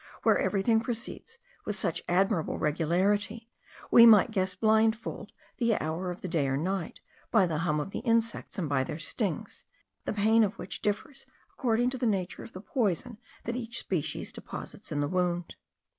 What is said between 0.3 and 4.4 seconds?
everything proceeds with such admirable regularity, we might